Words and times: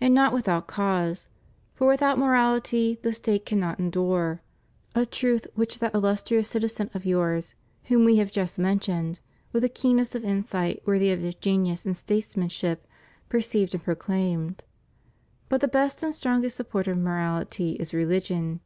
And 0.00 0.12
not 0.12 0.32
without 0.32 0.66
cause; 0.66 1.28
for 1.74 1.86
without 1.86 2.18
morality 2.18 2.98
the 3.02 3.12
State 3.12 3.46
cannot 3.46 3.78
endure— 3.78 4.42
a 4.96 5.06
truth 5.06 5.46
which 5.54 5.78
that 5.78 5.94
illustrious 5.94 6.48
citizen 6.50 6.90
of 6.92 7.06
yours, 7.06 7.54
whom 7.84 8.04
We 8.04 8.16
have 8.16 8.32
just 8.32 8.58
mentioned, 8.58 9.20
with 9.52 9.62
a 9.62 9.68
keenness 9.68 10.16
of 10.16 10.24
insight 10.24 10.82
worthy 10.84 11.12
of 11.12 11.20
his 11.20 11.36
genius 11.36 11.86
and 11.86 11.96
statesmanship 11.96 12.84
perceived 13.28 13.74
and 13.74 13.84
proclaimed. 13.84 14.64
But 15.48 15.60
the 15.60 15.68
best 15.68 16.02
and 16.02 16.12
strongest 16.12 16.56
support 16.56 16.88
of 16.88 16.98
morality 16.98 17.74
is 17.74 17.94
religion. 17.94 18.58